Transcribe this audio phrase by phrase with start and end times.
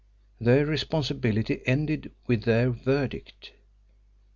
[0.39, 3.51] Their responsibility ended with their verdict.